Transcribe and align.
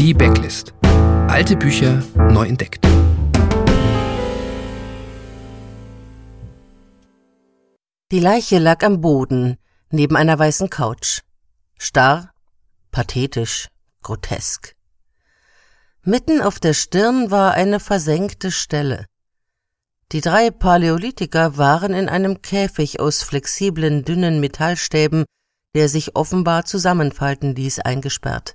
Die 0.00 0.14
Backlist. 0.14 0.72
Alte 1.28 1.56
Bücher 1.56 2.02
neu 2.16 2.46
entdeckt. 2.46 2.82
Die 8.10 8.18
Leiche 8.18 8.58
lag 8.60 8.82
am 8.82 9.02
Boden, 9.02 9.58
neben 9.90 10.16
einer 10.16 10.38
weißen 10.38 10.70
Couch. 10.70 11.20
Starr, 11.76 12.30
pathetisch, 12.90 13.68
grotesk. 14.02 14.74
Mitten 16.02 16.40
auf 16.40 16.60
der 16.60 16.72
Stirn 16.72 17.30
war 17.30 17.52
eine 17.52 17.78
versenkte 17.78 18.50
Stelle. 18.50 19.04
Die 20.12 20.22
drei 20.22 20.50
Paläolithiker 20.50 21.58
waren 21.58 21.92
in 21.92 22.08
einem 22.08 22.40
Käfig 22.40 23.00
aus 23.00 23.22
flexiblen, 23.22 24.06
dünnen 24.06 24.40
Metallstäben, 24.40 25.26
der 25.74 25.90
sich 25.90 26.16
offenbar 26.16 26.64
zusammenfalten 26.64 27.54
ließ, 27.54 27.80
eingesperrt. 27.80 28.54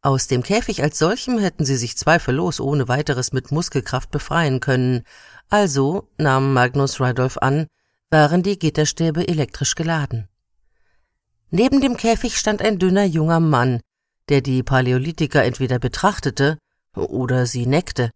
Aus 0.00 0.28
dem 0.28 0.42
Käfig 0.42 0.82
als 0.82 0.98
solchem 0.98 1.38
hätten 1.38 1.64
sie 1.64 1.76
sich 1.76 1.96
zweifellos 1.96 2.60
ohne 2.60 2.86
weiteres 2.86 3.32
mit 3.32 3.50
Muskelkraft 3.50 4.10
befreien 4.10 4.60
können, 4.60 5.02
also, 5.48 6.08
nahm 6.18 6.52
Magnus 6.52 7.00
Rudolf 7.00 7.38
an, 7.38 7.66
waren 8.10 8.42
die 8.42 8.58
Gitterstäbe 8.58 9.26
elektrisch 9.26 9.74
geladen. 9.74 10.28
Neben 11.50 11.80
dem 11.80 11.96
Käfig 11.96 12.36
stand 12.36 12.62
ein 12.62 12.78
dünner 12.78 13.04
junger 13.04 13.40
Mann, 13.40 13.80
der 14.28 14.42
die 14.42 14.62
Paläolithiker 14.62 15.42
entweder 15.42 15.78
betrachtete 15.78 16.58
oder 16.94 17.46
sie 17.46 17.66
neckte. 17.66 18.10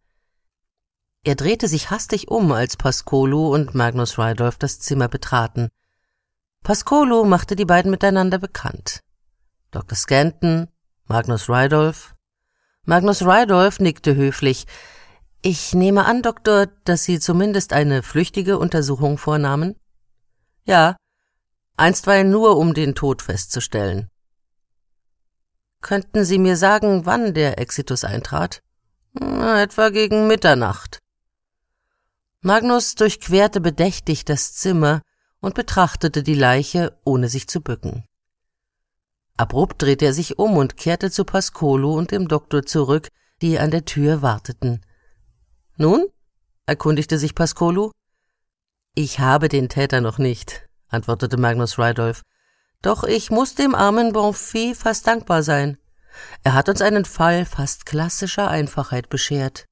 Er 1.24 1.36
drehte 1.36 1.68
sich 1.68 1.90
hastig 1.90 2.28
um, 2.28 2.52
als 2.52 2.76
Pascolo 2.76 3.52
und 3.54 3.74
Magnus 3.74 4.18
Rydolf 4.18 4.58
das 4.58 4.80
Zimmer 4.80 5.08
betraten. 5.08 5.68
Pascolo 6.62 7.24
machte 7.24 7.56
die 7.56 7.64
beiden 7.64 7.90
miteinander 7.90 8.38
bekannt. 8.38 9.00
Dr. 9.70 9.96
Scanton, 9.96 10.68
Magnus 11.12 11.50
Rydolf. 11.50 12.14
Magnus 12.86 13.20
Rydolf 13.20 13.80
nickte 13.80 14.16
höflich. 14.16 14.64
Ich 15.42 15.74
nehme 15.74 16.06
an, 16.06 16.22
Doktor, 16.22 16.68
dass 16.84 17.04
Sie 17.04 17.20
zumindest 17.20 17.74
eine 17.74 18.02
flüchtige 18.02 18.56
Untersuchung 18.56 19.18
vornahmen? 19.18 19.76
Ja, 20.64 20.96
einstweilen 21.76 22.30
nur, 22.30 22.56
um 22.56 22.72
den 22.72 22.94
Tod 22.94 23.20
festzustellen. 23.20 24.08
Könnten 25.82 26.24
Sie 26.24 26.38
mir 26.38 26.56
sagen, 26.56 27.04
wann 27.04 27.34
der 27.34 27.58
Exitus 27.58 28.04
eintrat? 28.04 28.62
Etwa 29.12 29.90
gegen 29.90 30.28
Mitternacht. 30.28 30.98
Magnus 32.40 32.94
durchquerte 32.94 33.60
bedächtig 33.60 34.24
das 34.24 34.54
Zimmer 34.54 35.02
und 35.40 35.54
betrachtete 35.54 36.22
die 36.22 36.36
Leiche, 36.36 36.98
ohne 37.04 37.28
sich 37.28 37.48
zu 37.48 37.60
bücken. 37.60 38.06
Abrupt 39.36 39.82
drehte 39.82 40.04
er 40.04 40.12
sich 40.12 40.38
um 40.38 40.56
und 40.56 40.76
kehrte 40.76 41.10
zu 41.10 41.24
Pascolo 41.24 41.94
und 41.94 42.10
dem 42.10 42.28
Doktor 42.28 42.64
zurück, 42.64 43.08
die 43.40 43.58
an 43.58 43.70
der 43.70 43.84
Tür 43.84 44.22
warteten. 44.22 44.84
Nun? 45.76 46.06
erkundigte 46.66 47.18
sich 47.18 47.34
Pascolo. 47.34 47.92
Ich 48.94 49.18
habe 49.18 49.48
den 49.48 49.68
Täter 49.68 50.00
noch 50.00 50.18
nicht, 50.18 50.68
antwortete 50.88 51.36
Magnus 51.38 51.78
Rydolf. 51.78 52.22
Doch 52.82 53.04
ich 53.04 53.30
muss 53.30 53.54
dem 53.54 53.74
armen 53.74 54.12
Bonfils 54.12 54.78
fast 54.78 55.06
dankbar 55.06 55.42
sein. 55.42 55.78
Er 56.42 56.54
hat 56.54 56.68
uns 56.68 56.82
einen 56.82 57.04
Fall 57.04 57.46
fast 57.46 57.86
klassischer 57.86 58.48
Einfachheit 58.48 59.08
beschert. 59.08 59.66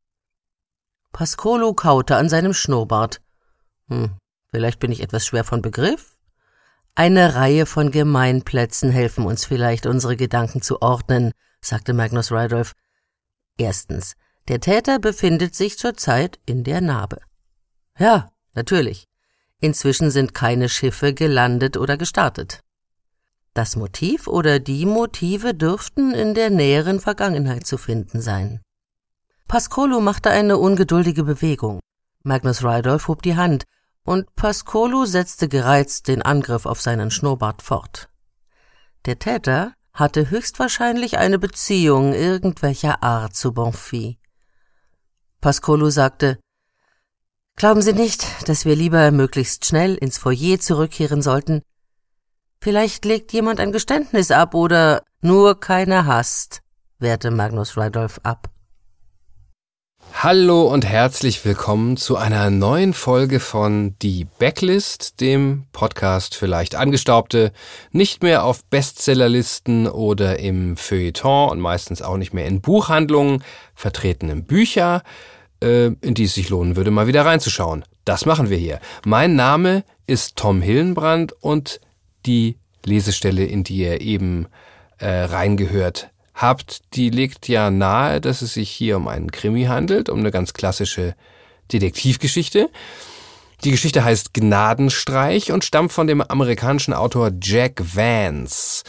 Pascolo 1.12 1.74
kaute 1.74 2.16
an 2.16 2.28
seinem 2.28 2.54
Schnurrbart. 2.54 3.20
Hm, 3.88 4.16
vielleicht 4.50 4.80
bin 4.80 4.92
ich 4.92 5.02
etwas 5.02 5.26
schwer 5.26 5.44
von 5.44 5.60
Begriff? 5.60 6.19
Eine 6.94 7.34
Reihe 7.34 7.66
von 7.66 7.90
Gemeinplätzen 7.90 8.90
helfen 8.90 9.24
uns 9.24 9.44
vielleicht, 9.44 9.86
unsere 9.86 10.16
Gedanken 10.16 10.60
zu 10.60 10.82
ordnen, 10.82 11.32
sagte 11.60 11.92
Magnus 11.92 12.32
Rydolf. 12.32 12.72
Erstens, 13.56 14.14
der 14.48 14.60
Täter 14.60 14.98
befindet 14.98 15.54
sich 15.54 15.78
zurzeit 15.78 16.38
in 16.46 16.64
der 16.64 16.80
Narbe. 16.80 17.20
Ja, 17.98 18.30
natürlich. 18.54 19.06
Inzwischen 19.60 20.10
sind 20.10 20.34
keine 20.34 20.68
Schiffe 20.68 21.14
gelandet 21.14 21.76
oder 21.76 21.96
gestartet. 21.96 22.60
Das 23.52 23.76
Motiv 23.76 24.26
oder 24.26 24.58
die 24.58 24.86
Motive 24.86 25.54
dürften 25.54 26.12
in 26.14 26.34
der 26.34 26.50
näheren 26.50 27.00
Vergangenheit 27.00 27.66
zu 27.66 27.78
finden 27.78 28.20
sein. 28.20 28.60
Pascolo 29.48 30.00
machte 30.00 30.30
eine 30.30 30.56
ungeduldige 30.56 31.24
Bewegung. 31.24 31.80
Magnus 32.22 32.62
Rydolf 32.62 33.08
hob 33.08 33.22
die 33.22 33.36
Hand, 33.36 33.64
und 34.04 34.34
Pascolo 34.34 35.04
setzte 35.04 35.48
gereizt 35.48 36.08
den 36.08 36.22
Angriff 36.22 36.66
auf 36.66 36.80
seinen 36.80 37.10
Schnurrbart 37.10 37.62
fort. 37.62 38.08
Der 39.06 39.18
Täter 39.18 39.74
hatte 39.92 40.30
höchstwahrscheinlich 40.30 41.18
eine 41.18 41.38
Beziehung 41.38 42.12
irgendwelcher 42.12 43.02
Art 43.02 43.34
zu 43.34 43.52
Bonfils. 43.52 44.16
Pascolo 45.40 45.90
sagte, 45.90 46.38
Glauben 47.56 47.82
Sie 47.82 47.92
nicht, 47.92 48.48
dass 48.48 48.64
wir 48.64 48.74
lieber 48.74 49.10
möglichst 49.10 49.66
schnell 49.66 49.94
ins 49.94 50.16
Foyer 50.16 50.60
zurückkehren 50.60 51.20
sollten? 51.20 51.62
Vielleicht 52.62 53.04
legt 53.04 53.32
jemand 53.32 53.60
ein 53.60 53.72
Geständnis 53.72 54.30
ab 54.30 54.54
oder 54.54 55.02
nur 55.20 55.60
keine 55.60 56.06
Hast, 56.06 56.60
wehrte 56.98 57.30
Magnus 57.30 57.76
Rydolf 57.76 58.20
ab. 58.22 58.48
Hallo 60.12 60.64
und 60.64 60.84
herzlich 60.84 61.44
willkommen 61.44 61.96
zu 61.96 62.16
einer 62.16 62.50
neuen 62.50 62.92
Folge 62.92 63.40
von 63.40 63.94
Die 64.02 64.26
Backlist, 64.38 65.20
dem 65.20 65.64
Podcast 65.72 66.34
für 66.34 66.46
leicht 66.46 66.74
Angestaubte, 66.74 67.52
nicht 67.90 68.22
mehr 68.22 68.44
auf 68.44 68.64
Bestsellerlisten 68.64 69.88
oder 69.88 70.38
im 70.38 70.76
Feuilleton 70.76 71.50
und 71.50 71.60
meistens 71.60 72.02
auch 72.02 72.18
nicht 72.18 72.34
mehr 72.34 72.46
in 72.46 72.60
Buchhandlungen 72.60 73.42
vertretenen 73.74 74.44
Bücher, 74.44 75.02
äh, 75.62 75.86
in 75.86 76.14
die 76.14 76.24
es 76.24 76.34
sich 76.34 76.50
lohnen 76.50 76.76
würde, 76.76 76.90
mal 76.90 77.06
wieder 77.06 77.24
reinzuschauen. 77.24 77.84
Das 78.04 78.26
machen 78.26 78.50
wir 78.50 78.58
hier. 78.58 78.80
Mein 79.06 79.36
Name 79.36 79.84
ist 80.06 80.36
Tom 80.36 80.60
Hillenbrand 80.60 81.32
und 81.40 81.80
die 82.26 82.58
Lesestelle, 82.84 83.44
in 83.44 83.64
die 83.64 83.78
ihr 83.78 84.00
eben 84.00 84.48
äh, 84.98 85.08
reingehört 85.08 86.10
habt, 86.40 86.94
die 86.94 87.10
legt 87.10 87.48
ja 87.48 87.70
nahe, 87.70 88.20
dass 88.20 88.42
es 88.42 88.54
sich 88.54 88.70
hier 88.70 88.96
um 88.96 89.08
einen 89.08 89.30
Krimi 89.30 89.64
handelt, 89.64 90.08
um 90.08 90.20
eine 90.20 90.30
ganz 90.30 90.52
klassische 90.52 91.14
Detektivgeschichte. 91.72 92.70
Die 93.64 93.70
Geschichte 93.70 94.04
heißt 94.04 94.32
Gnadenstreich 94.32 95.52
und 95.52 95.64
stammt 95.64 95.92
von 95.92 96.06
dem 96.06 96.22
amerikanischen 96.22 96.94
Autor 96.94 97.30
Jack 97.42 97.82
Vance. 97.94 98.84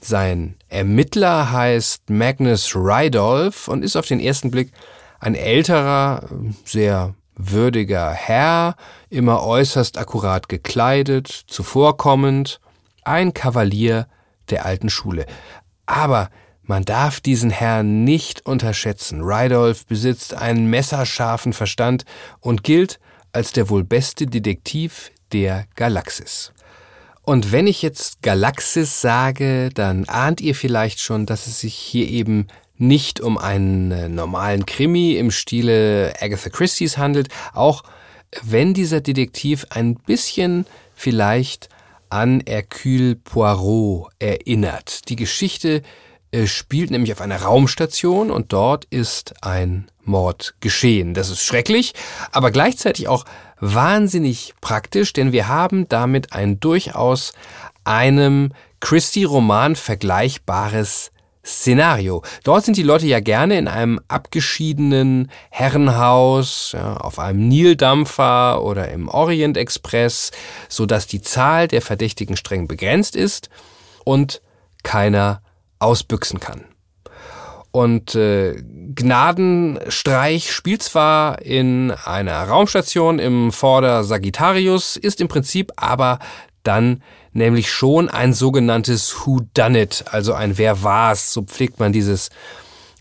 Sein 0.00 0.56
Ermittler 0.68 1.52
heißt 1.52 2.08
Magnus 2.08 2.74
Rydolph 2.74 3.68
und 3.68 3.82
ist 3.82 3.96
auf 3.96 4.06
den 4.06 4.20
ersten 4.20 4.50
Blick 4.50 4.72
ein 5.20 5.34
älterer, 5.34 6.28
sehr 6.64 7.14
würdiger 7.36 8.10
Herr, 8.10 8.76
immer 9.10 9.44
äußerst 9.44 9.98
akkurat 9.98 10.48
gekleidet, 10.48 11.28
zuvorkommend, 11.28 12.60
ein 13.04 13.34
Kavalier 13.34 14.06
der 14.50 14.64
alten 14.64 14.88
Schule. 14.88 15.26
Aber 15.88 16.28
man 16.64 16.84
darf 16.84 17.18
diesen 17.20 17.48
Herrn 17.48 18.04
nicht 18.04 18.44
unterschätzen. 18.44 19.22
Rydolph 19.22 19.86
besitzt 19.86 20.34
einen 20.34 20.68
messerscharfen 20.68 21.54
Verstand 21.54 22.04
und 22.40 22.62
gilt 22.62 23.00
als 23.32 23.52
der 23.52 23.70
wohl 23.70 23.84
beste 23.84 24.26
Detektiv 24.26 25.10
der 25.32 25.64
Galaxis. 25.76 26.52
Und 27.22 27.52
wenn 27.52 27.66
ich 27.66 27.80
jetzt 27.80 28.20
Galaxis 28.20 29.00
sage, 29.00 29.70
dann 29.72 30.04
ahnt 30.04 30.42
ihr 30.42 30.54
vielleicht 30.54 31.00
schon, 31.00 31.24
dass 31.24 31.46
es 31.46 31.60
sich 31.60 31.74
hier 31.74 32.06
eben 32.06 32.48
nicht 32.76 33.20
um 33.20 33.38
einen 33.38 33.90
äh, 33.90 34.08
normalen 34.10 34.66
Krimi 34.66 35.16
im 35.16 35.30
Stile 35.30 36.12
Agatha 36.20 36.50
Christie's 36.50 36.98
handelt, 36.98 37.28
auch 37.54 37.82
wenn 38.42 38.74
dieser 38.74 39.00
Detektiv 39.00 39.64
ein 39.70 39.94
bisschen 39.94 40.66
vielleicht 40.94 41.70
an 42.10 42.42
Hercule 42.46 43.16
Poirot 43.16 44.10
erinnert. 44.18 45.08
Die 45.08 45.16
Geschichte 45.16 45.82
äh, 46.30 46.46
spielt 46.46 46.90
nämlich 46.90 47.12
auf 47.12 47.20
einer 47.20 47.42
Raumstation 47.42 48.30
und 48.30 48.52
dort 48.52 48.84
ist 48.86 49.34
ein 49.42 49.90
Mord 50.04 50.54
geschehen. 50.60 51.14
Das 51.14 51.30
ist 51.30 51.42
schrecklich, 51.42 51.94
aber 52.32 52.50
gleichzeitig 52.50 53.08
auch 53.08 53.24
wahnsinnig 53.60 54.54
praktisch, 54.60 55.12
denn 55.12 55.32
wir 55.32 55.48
haben 55.48 55.88
damit 55.88 56.32
ein 56.32 56.60
durchaus 56.60 57.32
einem 57.84 58.52
Christie-Roman 58.80 59.76
vergleichbares 59.76 61.10
Szenario. 61.48 62.22
Dort 62.44 62.66
sind 62.66 62.76
die 62.76 62.82
Leute 62.82 63.06
ja 63.06 63.20
gerne 63.20 63.56
in 63.58 63.68
einem 63.68 64.00
abgeschiedenen 64.06 65.30
Herrenhaus, 65.50 66.72
ja, 66.74 66.98
auf 66.98 67.18
einem 67.18 67.48
Nildampfer 67.48 68.62
oder 68.62 68.88
im 68.88 69.08
Orient 69.08 69.56
Express, 69.56 70.30
so 70.68 70.84
dass 70.84 71.06
die 71.06 71.22
Zahl 71.22 71.66
der 71.66 71.80
Verdächtigen 71.80 72.36
streng 72.36 72.68
begrenzt 72.68 73.16
ist 73.16 73.48
und 74.04 74.42
keiner 74.82 75.42
ausbüchsen 75.78 76.38
kann. 76.38 76.64
Und 77.70 78.14
äh, 78.14 78.56
Gnadenstreich 78.94 80.52
spielt 80.52 80.82
zwar 80.82 81.42
in 81.42 81.90
einer 81.90 82.42
Raumstation 82.44 83.18
im 83.18 83.52
Vorder 83.52 84.04
Sagittarius, 84.04 84.96
ist 84.96 85.20
im 85.20 85.28
Prinzip 85.28 85.72
aber 85.76 86.18
dann 86.68 87.02
nämlich 87.32 87.72
schon 87.72 88.08
ein 88.08 88.32
sogenanntes 88.32 89.26
Who 89.26 89.40
Done 89.54 89.82
It, 89.82 90.04
also 90.10 90.34
ein 90.34 90.58
Wer 90.58 90.82
war's, 90.82 91.32
so 91.32 91.42
pflegt 91.42 91.80
man 91.80 91.92
dieses 91.92 92.28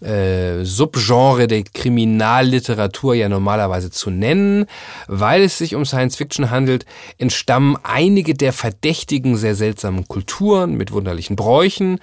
äh, 0.02 0.64
Subgenre 0.64 1.48
der 1.48 1.64
Kriminalliteratur 1.64 3.16
ja 3.16 3.30
normalerweise 3.30 3.92
zu 3.92 4.10
nennen. 4.10 4.66
Weil 5.08 5.44
es 5.44 5.58
sich 5.58 5.76
um 5.76 5.86
Science 5.86 6.16
Fiction 6.16 6.50
handelt, 6.50 6.86
entstammen 7.18 7.78
einige 7.84 8.34
der 8.34 8.54
Verdächtigen 8.54 9.38
sehr 9.38 9.56
seltsamen 9.56 10.08
Kulturen 10.08 10.76
mit 10.76 10.92
wunderlichen 10.92 11.36
Bräuchen. 11.36 12.00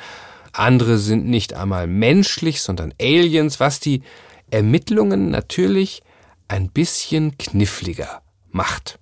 Andere 0.53 0.99
sind 0.99 1.27
nicht 1.27 1.55
einmal 1.55 1.87
menschlich, 1.87 2.63
sondern 2.63 2.93
Aliens, 3.01 3.59
was 3.59 3.81
die 3.81 4.03
Ermittlungen 4.51 5.31
natürlich 5.31 6.03
ein 6.49 6.71
bisschen 6.71 7.39
kniffliger 7.39 8.23
macht. 8.51 8.99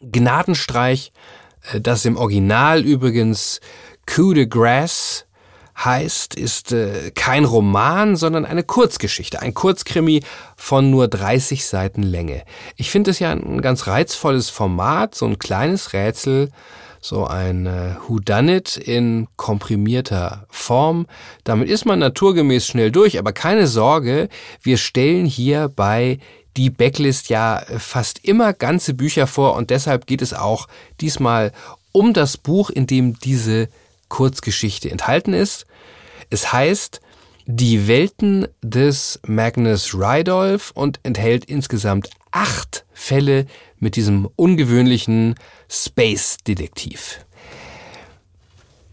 Gnadenstreich, 0.00 1.12
äh, 1.72 1.80
das 1.80 2.04
im 2.04 2.16
Original 2.16 2.84
übrigens 2.84 3.60
Coup 4.06 4.34
de 4.34 4.46
Grace 4.46 5.26
heißt, 5.84 6.34
ist 6.34 6.72
äh, 6.72 7.12
kein 7.14 7.44
Roman, 7.44 8.16
sondern 8.16 8.44
eine 8.44 8.64
Kurzgeschichte, 8.64 9.40
ein 9.40 9.54
Kurzkrimi 9.54 10.22
von 10.56 10.90
nur 10.90 11.08
30 11.08 11.64
Seiten 11.66 12.02
Länge. 12.02 12.42
Ich 12.76 12.90
finde 12.90 13.10
es 13.12 13.20
ja 13.20 13.30
ein 13.30 13.62
ganz 13.62 13.86
reizvolles 13.86 14.50
Format, 14.50 15.14
so 15.14 15.26
ein 15.26 15.38
kleines 15.38 15.92
Rätsel, 15.92 16.50
so 17.00 17.26
ein 17.26 17.66
äh, 17.66 17.94
Whodunit 18.06 18.76
in 18.76 19.28
komprimierter 19.36 20.46
Form. 20.50 21.06
Damit 21.44 21.68
ist 21.68 21.84
man 21.84 22.00
naturgemäß 22.00 22.66
schnell 22.66 22.90
durch, 22.90 23.18
aber 23.18 23.32
keine 23.32 23.68
Sorge, 23.68 24.28
wir 24.62 24.78
stellen 24.78 25.26
hier 25.26 25.68
bei 25.68 26.18
die 26.58 26.70
Backlist 26.70 27.28
ja 27.28 27.62
fast 27.78 28.24
immer 28.24 28.52
ganze 28.52 28.92
Bücher 28.92 29.28
vor 29.28 29.54
und 29.54 29.70
deshalb 29.70 30.06
geht 30.06 30.20
es 30.20 30.34
auch 30.34 30.66
diesmal 31.00 31.52
um 31.92 32.12
das 32.12 32.36
Buch, 32.36 32.68
in 32.68 32.88
dem 32.88 33.18
diese 33.20 33.68
Kurzgeschichte 34.08 34.90
enthalten 34.90 35.34
ist. 35.34 35.66
Es 36.30 36.52
heißt 36.52 37.00
Die 37.46 37.86
Welten 37.86 38.48
des 38.60 39.20
Magnus 39.24 39.94
Rydolph 39.94 40.72
und 40.72 40.98
enthält 41.04 41.44
insgesamt 41.44 42.10
acht 42.32 42.84
Fälle 42.92 43.46
mit 43.78 43.94
diesem 43.94 44.28
ungewöhnlichen 44.34 45.36
Space-Detektiv. 45.68 47.24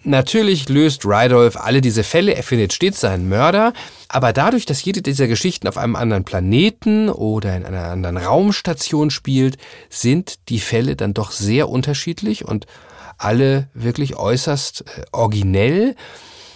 Natürlich 0.08 0.70
löst 0.70 1.04
Rydolph 1.04 1.58
alle 1.58 1.82
diese 1.82 2.04
Fälle, 2.04 2.36
er 2.36 2.44
findet 2.44 2.74
stets 2.74 3.00
seinen 3.00 3.28
Mörder, 3.28 3.74
aber 4.08 4.34
dadurch, 4.34 4.68
dass 4.68 4.84
jede 4.84 5.02
dieser 5.02 5.28
Geschichten 5.28 5.68
auf 5.68 5.80
einem 5.80 5.96
anderen 5.96 6.24
Planeten 6.24 7.10
oder 7.10 7.58
in 7.58 7.66
einer 7.66 7.86
anderen 7.86 8.18
Raumstation 8.18 9.10
spielt, 9.10 9.58
sind 9.90 10.48
die 10.50 10.60
Fälle 10.60 10.96
dann 10.96 11.16
doch 11.16 11.32
sehr 11.32 11.70
unterschiedlich 11.70 12.46
und 12.46 12.68
alle 13.18 13.68
wirklich 13.74 14.16
äußerst 14.16 14.82
äh, 14.82 15.02
originell. 15.12 15.96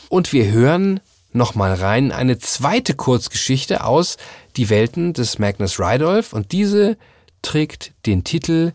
Und 0.10 0.31
wir 0.31 0.51
hören 0.51 1.00
nochmal 1.34 1.74
rein 1.74 2.12
eine 2.12 2.38
zweite 2.38 2.94
Kurzgeschichte 2.94 3.84
aus 3.84 4.18
Die 4.57 4.69
Welten 4.69 5.13
des 5.13 5.40
Magnus 5.40 5.80
Rydolph 5.80 6.34
und 6.34 6.51
diese 6.51 6.98
trägt 7.42 7.94
den 8.06 8.24
Titel 8.24 8.74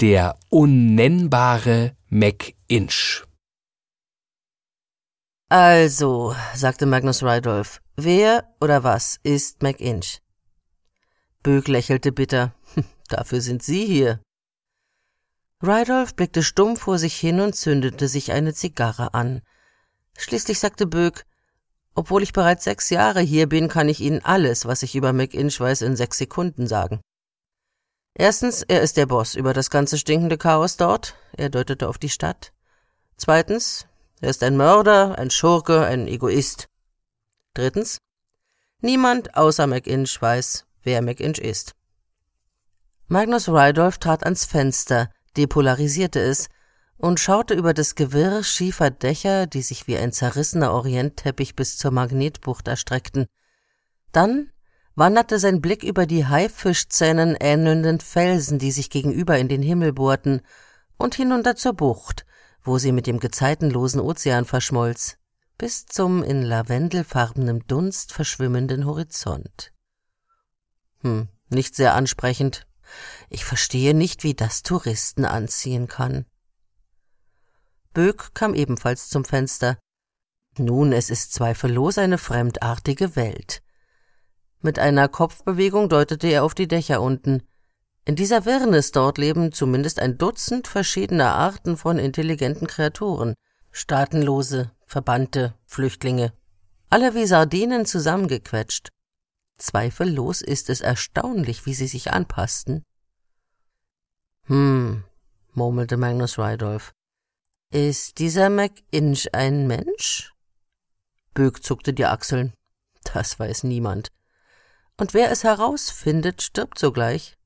Der 0.00 0.36
unnennbare 0.50 1.96
MacInch. 2.10 3.24
Also, 5.48 6.34
sagte 6.54 6.86
Magnus 6.86 7.22
Rydolph, 7.22 7.80
wer 7.96 8.48
oder 8.60 8.82
was 8.82 9.18
ist 9.22 9.62
MacInch? 9.62 10.20
Böck 11.42 11.68
lächelte 11.68 12.12
bitter. 12.12 12.54
Dafür 13.08 13.40
sind 13.40 13.62
Sie 13.62 13.84
hier. 13.84 14.20
Rydolph 15.62 16.14
blickte 16.16 16.42
stumm 16.42 16.76
vor 16.76 16.98
sich 16.98 17.14
hin 17.14 17.40
und 17.40 17.54
zündete 17.54 18.08
sich 18.08 18.32
eine 18.32 18.54
Zigarre 18.54 19.14
an. 19.14 19.42
Schließlich 20.16 20.58
sagte 20.58 20.86
Böck, 20.86 21.26
obwohl 21.94 22.22
ich 22.22 22.32
bereits 22.32 22.64
sechs 22.64 22.90
Jahre 22.90 23.20
hier 23.20 23.48
bin, 23.48 23.68
kann 23.68 23.88
ich 23.88 24.00
Ihnen 24.00 24.24
alles, 24.24 24.66
was 24.66 24.82
ich 24.82 24.96
über 24.96 25.12
McInch 25.12 25.60
weiß, 25.60 25.82
in 25.82 25.94
sechs 25.96 26.18
Sekunden 26.18 26.66
sagen. 26.66 27.00
Erstens, 28.14 28.62
er 28.62 28.80
ist 28.80 28.96
der 28.96 29.06
Boss 29.06 29.34
über 29.34 29.52
das 29.52 29.70
ganze 29.70 29.98
stinkende 29.98 30.38
Chaos 30.38 30.76
dort. 30.76 31.16
Er 31.36 31.50
deutete 31.50 31.88
auf 31.88 31.98
die 31.98 32.08
Stadt. 32.08 32.52
Zweitens, 33.16 33.86
er 34.20 34.30
ist 34.30 34.42
ein 34.42 34.56
Mörder, 34.56 35.18
ein 35.18 35.30
Schurke, 35.30 35.84
ein 35.84 36.08
Egoist. 36.08 36.68
Drittens, 37.54 37.98
niemand 38.80 39.36
außer 39.36 39.66
McInch 39.66 40.20
weiß, 40.20 40.66
wer 40.82 41.02
McInch 41.02 41.38
ist. 41.38 41.74
Magnus 43.06 43.48
Rydolph 43.48 43.98
trat 43.98 44.24
ans 44.24 44.44
Fenster, 44.44 45.10
depolarisierte 45.36 46.20
es 46.20 46.48
und 46.96 47.20
schaute 47.20 47.54
über 47.54 47.74
das 47.74 47.94
Gewirr 47.94 48.42
schiefer 48.42 48.90
Dächer, 48.90 49.46
die 49.46 49.62
sich 49.62 49.86
wie 49.86 49.96
ein 49.96 50.12
zerrissener 50.12 50.72
Orientteppich 50.72 51.54
bis 51.54 51.76
zur 51.76 51.90
Magnetbucht 51.90 52.66
erstreckten. 52.68 53.26
Dann 54.12 54.50
wanderte 54.94 55.38
sein 55.38 55.60
Blick 55.60 55.82
über 55.82 56.06
die 56.06 56.26
Haifischzähnen 56.26 57.36
ähnelnden 57.38 58.00
Felsen, 58.00 58.58
die 58.58 58.70
sich 58.70 58.90
gegenüber 58.90 59.38
in 59.38 59.48
den 59.48 59.62
Himmel 59.62 59.92
bohrten, 59.92 60.40
und 60.96 61.16
hinunter 61.16 61.56
zur 61.56 61.74
Bucht, 61.74 62.24
wo 62.64 62.78
sie 62.78 62.92
mit 62.92 63.06
dem 63.06 63.20
gezeitenlosen 63.20 64.00
Ozean 64.00 64.44
verschmolz, 64.44 65.16
bis 65.58 65.86
zum 65.86 66.22
in 66.22 66.42
lavendelfarbenem 66.42 67.66
Dunst 67.66 68.12
verschwimmenden 68.12 68.86
Horizont. 68.86 69.72
Hm, 71.02 71.28
nicht 71.48 71.76
sehr 71.76 71.94
ansprechend, 71.94 72.66
ich 73.28 73.44
verstehe 73.44 73.94
nicht, 73.94 74.24
wie 74.24 74.34
das 74.34 74.62
Touristen 74.62 75.24
anziehen 75.24 75.86
kann. 75.86 76.26
Böck 77.92 78.34
kam 78.34 78.54
ebenfalls 78.54 79.08
zum 79.08 79.24
Fenster. 79.24 79.78
Nun, 80.58 80.92
es 80.92 81.10
ist 81.10 81.32
zweifellos 81.32 81.98
eine 81.98 82.18
fremdartige 82.18 83.16
Welt. 83.16 83.62
Mit 84.60 84.78
einer 84.78 85.08
Kopfbewegung 85.08 85.88
deutete 85.88 86.28
er 86.28 86.44
auf 86.44 86.54
die 86.54 86.68
Dächer 86.68 87.00
unten. 87.00 87.42
In 88.06 88.16
dieser 88.16 88.44
Wirrnis 88.44 88.92
dort 88.92 89.16
leben 89.16 89.52
zumindest 89.52 89.98
ein 89.98 90.18
Dutzend 90.18 90.68
verschiedener 90.68 91.34
Arten 91.34 91.76
von 91.76 91.98
intelligenten 91.98 92.66
Kreaturen. 92.66 93.34
Staatenlose, 93.70 94.70
Verbannte, 94.86 95.54
Flüchtlinge. 95.66 96.32
Alle 96.90 97.14
wie 97.14 97.26
Sardinen 97.26 97.86
zusammengequetscht. 97.86 98.90
Zweifellos 99.58 100.42
ist 100.42 100.68
es 100.68 100.80
erstaunlich, 100.80 101.64
wie 101.64 101.74
sie 101.74 101.86
sich 101.86 102.12
anpassten. 102.12 102.84
Hm, 104.44 105.04
murmelte 105.52 105.96
Magnus 105.96 106.38
Rydolph. 106.38 106.92
Ist 107.70 108.18
dieser 108.18 108.50
McInch 108.50 109.34
ein 109.34 109.66
Mensch? 109.66 110.34
Böck 111.32 111.64
zuckte 111.64 111.94
die 111.94 112.04
Achseln. 112.04 112.52
Das 113.02 113.38
weiß 113.38 113.64
niemand. 113.64 114.10
Und 114.98 115.14
wer 115.14 115.30
es 115.30 115.42
herausfindet, 115.42 116.42
stirbt 116.42 116.78
sogleich. 116.78 117.36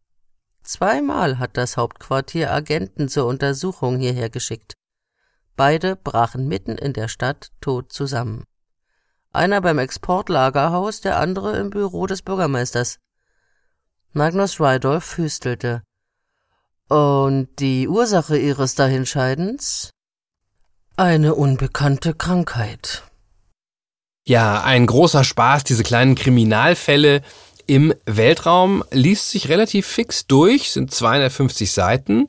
Zweimal 0.69 1.39
hat 1.39 1.57
das 1.57 1.79
Hauptquartier 1.79 2.53
Agenten 2.53 3.09
zur 3.09 3.25
Untersuchung 3.25 3.99
hierher 3.99 4.29
geschickt. 4.29 4.75
Beide 5.57 5.97
brachen 5.97 6.47
mitten 6.47 6.77
in 6.77 6.93
der 6.93 7.09
Stadt 7.09 7.53
tot 7.63 7.91
zusammen. 7.91 8.45
Einer 9.33 9.63
beim 9.63 9.79
Exportlagerhaus, 9.79 11.01
der 11.01 11.19
andere 11.19 11.57
im 11.57 11.71
Büro 11.71 12.07
des 12.07 12.21
Bürgermeisters. 12.21 12.99
Magnus 14.13 14.61
Rydolph 14.61 15.17
hüstelte. 15.17 15.85
Und 16.91 17.49
die 17.61 17.89
Ursache 17.89 18.37
ihres 18.37 18.75
Dahinscheidens? 18.75 19.89
Eine 20.99 21.35
unbekannte 21.35 22.13
Krankheit. 22.13 23.05
Ja, 24.27 24.63
ein 24.65 24.87
großer 24.87 25.25
Spaß, 25.25 25.65
diese 25.65 25.83
kleinen 25.83 26.15
Kriminalfälle 26.15 27.23
im 27.69 27.95
Weltraum 28.07 28.83
liest 28.91 29.31
sich 29.31 29.51
relativ 29.51 29.87
fix 29.87 30.27
durch, 30.27 30.73
sind 30.73 30.91
250 30.91 31.71
Seiten, 31.71 32.27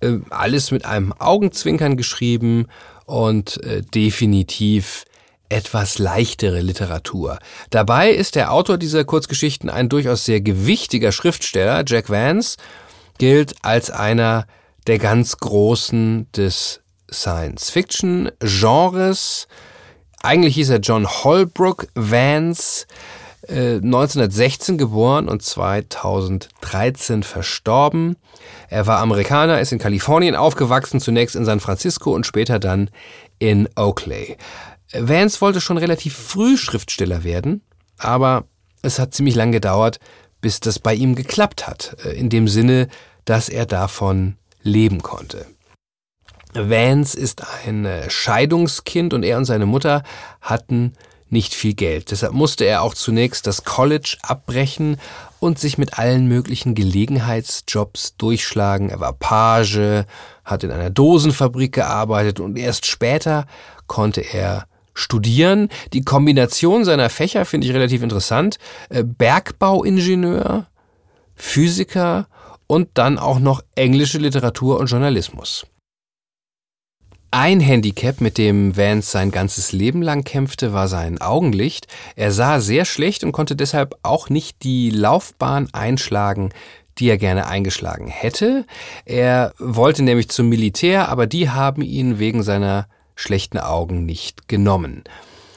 äh, 0.00 0.12
alles 0.30 0.70
mit 0.70 0.86
einem 0.86 1.12
Augenzwinkern 1.12 1.96
geschrieben 1.96 2.68
und 3.04 3.60
äh, 3.64 3.82
definitiv 3.82 5.04
etwas 5.48 5.98
leichtere 5.98 6.60
Literatur. 6.60 7.40
Dabei 7.70 8.10
ist 8.10 8.36
der 8.36 8.52
Autor 8.52 8.78
dieser 8.78 9.02
Kurzgeschichten 9.04 9.70
ein 9.70 9.88
durchaus 9.88 10.24
sehr 10.24 10.40
gewichtiger 10.40 11.10
Schriftsteller, 11.10 11.82
Jack 11.84 12.08
Vance, 12.08 12.56
gilt 13.18 13.56
als 13.62 13.90
einer 13.90 14.46
der 14.86 14.98
ganz 14.98 15.38
Großen 15.38 16.30
des 16.32 16.80
Science-Fiction-Genres. 17.10 19.48
Eigentlich 20.22 20.54
hieß 20.54 20.70
er 20.70 20.78
John 20.78 21.08
Holbrook 21.08 21.88
Vance, 21.94 22.86
äh, 23.48 23.76
1916 23.76 24.78
geboren 24.78 25.28
und 25.28 25.42
2013 25.42 27.22
verstorben. 27.22 28.16
Er 28.68 28.86
war 28.86 28.98
Amerikaner, 28.98 29.60
ist 29.60 29.72
in 29.72 29.78
Kalifornien 29.78 30.34
aufgewachsen, 30.34 31.00
zunächst 31.00 31.36
in 31.36 31.44
San 31.44 31.60
Francisco 31.60 32.14
und 32.14 32.26
später 32.26 32.58
dann 32.58 32.90
in 33.38 33.68
Oakley. 33.76 34.36
Vance 34.92 35.40
wollte 35.40 35.60
schon 35.60 35.78
relativ 35.78 36.16
früh 36.16 36.56
Schriftsteller 36.56 37.24
werden, 37.24 37.62
aber 37.98 38.44
es 38.82 38.98
hat 38.98 39.14
ziemlich 39.14 39.34
lang 39.34 39.52
gedauert, 39.52 39.98
bis 40.40 40.60
das 40.60 40.78
bei 40.78 40.94
ihm 40.94 41.14
geklappt 41.14 41.66
hat, 41.66 41.96
äh, 42.04 42.10
in 42.10 42.28
dem 42.28 42.48
Sinne, 42.48 42.88
dass 43.24 43.48
er 43.48 43.66
davon 43.66 44.36
leben 44.62 45.02
konnte. 45.02 45.46
Vance 46.54 47.18
ist 47.18 47.42
ein 47.66 47.84
äh, 47.84 48.08
Scheidungskind 48.08 49.12
und 49.12 49.22
er 49.22 49.36
und 49.38 49.44
seine 49.44 49.66
Mutter 49.66 50.02
hatten 50.40 50.92
nicht 51.28 51.54
viel 51.54 51.74
Geld. 51.74 52.10
Deshalb 52.10 52.32
musste 52.32 52.64
er 52.64 52.82
auch 52.82 52.94
zunächst 52.94 53.46
das 53.46 53.64
College 53.64 54.16
abbrechen 54.22 54.98
und 55.40 55.58
sich 55.58 55.78
mit 55.78 55.98
allen 55.98 56.26
möglichen 56.28 56.74
Gelegenheitsjobs 56.74 58.16
durchschlagen. 58.16 58.90
Er 58.90 59.00
war 59.00 59.12
Page, 59.12 60.04
hat 60.44 60.64
in 60.64 60.70
einer 60.70 60.90
Dosenfabrik 60.90 61.72
gearbeitet 61.72 62.40
und 62.40 62.56
erst 62.56 62.86
später 62.86 63.46
konnte 63.86 64.20
er 64.20 64.66
studieren. 64.94 65.68
Die 65.92 66.02
Kombination 66.02 66.84
seiner 66.84 67.10
Fächer 67.10 67.44
finde 67.44 67.66
ich 67.66 67.74
relativ 67.74 68.02
interessant. 68.02 68.58
Äh, 68.88 69.04
Bergbauingenieur, 69.04 70.66
Physiker 71.34 72.28
und 72.66 72.88
dann 72.94 73.18
auch 73.18 73.38
noch 73.38 73.62
englische 73.74 74.18
Literatur 74.18 74.80
und 74.80 74.86
Journalismus. 74.86 75.66
Ein 77.38 77.60
Handicap, 77.60 78.22
mit 78.22 78.38
dem 78.38 78.78
Vance 78.78 79.10
sein 79.10 79.30
ganzes 79.30 79.72
Leben 79.72 80.00
lang 80.00 80.24
kämpfte, 80.24 80.72
war 80.72 80.88
sein 80.88 81.20
Augenlicht. 81.20 81.86
Er 82.14 82.32
sah 82.32 82.60
sehr 82.60 82.86
schlecht 82.86 83.24
und 83.24 83.32
konnte 83.32 83.54
deshalb 83.54 83.94
auch 84.02 84.30
nicht 84.30 84.62
die 84.62 84.88
Laufbahn 84.88 85.68
einschlagen, 85.74 86.48
die 86.96 87.10
er 87.10 87.18
gerne 87.18 87.46
eingeschlagen 87.46 88.06
hätte. 88.06 88.64
Er 89.04 89.52
wollte 89.58 90.02
nämlich 90.02 90.30
zum 90.30 90.48
Militär, 90.48 91.10
aber 91.10 91.26
die 91.26 91.50
haben 91.50 91.82
ihn 91.82 92.18
wegen 92.18 92.42
seiner 92.42 92.86
schlechten 93.16 93.58
Augen 93.58 94.06
nicht 94.06 94.48
genommen. 94.48 95.04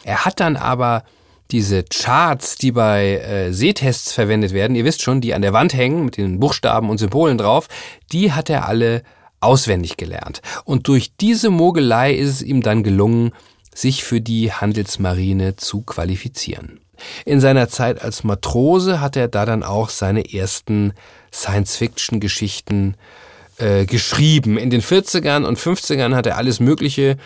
Er 0.03 0.25
hat 0.25 0.41
dann 0.41 0.57
aber 0.57 1.05
diese 1.49 1.85
Charts, 1.85 2.57
die 2.57 2.73
bei 2.73 3.19
äh, 3.19 3.53
Sehtests 3.53 4.11
verwendet 4.11 4.51
werden, 4.51 4.75
ihr 4.75 4.83
wisst 4.83 5.01
schon, 5.01 5.21
die 5.21 5.33
an 5.33 5.41
der 5.41 5.53
Wand 5.53 5.73
hängen 5.73 6.03
mit 6.03 6.17
den 6.17 6.41
Buchstaben 6.41 6.89
und 6.89 6.97
Symbolen 6.97 7.37
drauf, 7.37 7.69
die 8.11 8.33
hat 8.33 8.49
er 8.49 8.67
alle 8.67 9.01
auswendig 9.39 9.97
gelernt. 9.97 10.41
Und 10.65 10.87
durch 10.87 11.11
diese 11.19 11.49
Mogelei 11.49 12.13
ist 12.13 12.29
es 12.29 12.41
ihm 12.41 12.61
dann 12.61 12.83
gelungen, 12.83 13.31
sich 13.73 14.03
für 14.03 14.21
die 14.21 14.51
Handelsmarine 14.51 15.55
zu 15.55 15.81
qualifizieren. 15.81 16.79
In 17.25 17.39
seiner 17.39 17.69
Zeit 17.69 18.01
als 18.01 18.23
Matrose 18.23 18.99
hat 18.99 19.15
er 19.15 19.27
da 19.27 19.45
dann 19.45 19.63
auch 19.63 19.89
seine 19.89 20.33
ersten 20.33 20.93
Science-Fiction-Geschichten 21.31 22.95
äh, 23.57 23.85
geschrieben. 23.85 24.57
In 24.57 24.69
den 24.69 24.81
40ern 24.81 25.45
und 25.45 25.57
50ern 25.57 26.15
hat 26.15 26.25
er 26.25 26.37
alles 26.37 26.59
Mögliche 26.59 27.17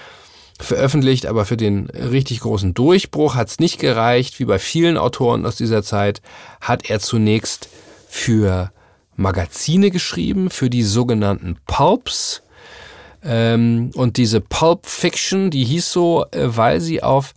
veröffentlicht, 0.59 1.25
aber 1.25 1.45
für 1.45 1.57
den 1.57 1.89
richtig 1.89 2.41
großen 2.41 2.73
Durchbruch 2.73 3.35
hat 3.35 3.49
es 3.49 3.59
nicht 3.59 3.79
gereicht. 3.79 4.39
Wie 4.39 4.45
bei 4.45 4.59
vielen 4.59 4.97
Autoren 4.97 5.45
aus 5.45 5.55
dieser 5.55 5.83
Zeit 5.83 6.21
hat 6.61 6.89
er 6.89 6.99
zunächst 6.99 7.69
für 8.07 8.71
Magazine 9.15 9.91
geschrieben, 9.91 10.49
für 10.49 10.69
die 10.69 10.83
sogenannten 10.83 11.57
Pulps. 11.65 12.43
Ähm, 13.23 13.91
und 13.95 14.17
diese 14.17 14.41
Pulp 14.41 14.85
Fiction, 14.85 15.49
die 15.49 15.63
hieß 15.63 15.91
so, 15.91 16.25
äh, 16.31 16.55
weil 16.55 16.81
sie 16.81 17.01
auf 17.03 17.33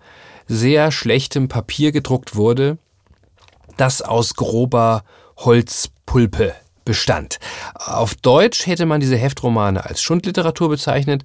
sehr 0.49 0.93
schlechtem 0.93 1.49
Papier 1.49 1.93
gedruckt 1.93 2.35
wurde, 2.37 2.79
das 3.77 4.03
aus 4.03 4.35
grober 4.35 5.05
Holzpulpe 5.37 6.55
bestand. 6.85 7.39
Auf 7.75 8.15
Deutsch 8.15 8.67
hätte 8.67 8.87
man 8.87 9.01
diese 9.01 9.17
Heftromane 9.17 9.85
als 9.85 10.01
Schundliteratur 10.01 10.71
bezeichnet. 10.71 11.25